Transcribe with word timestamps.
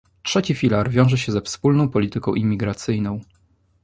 Trzeci 0.23 0.55
filar 0.55 0.89
wiąże 0.89 1.17
się 1.17 1.31
ze 1.31 1.41
wspólną 1.41 1.89
polityką 1.89 2.33
imigracyjną 2.33 3.19